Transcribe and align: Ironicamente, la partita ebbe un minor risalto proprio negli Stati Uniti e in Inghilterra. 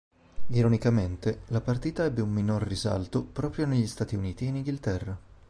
Ironicamente, 0.47 1.41
la 1.49 1.61
partita 1.61 2.03
ebbe 2.05 2.23
un 2.23 2.31
minor 2.31 2.63
risalto 2.63 3.23
proprio 3.23 3.67
negli 3.67 3.85
Stati 3.85 4.15
Uniti 4.15 4.45
e 4.45 4.47
in 4.47 4.55
Inghilterra. 4.55 5.15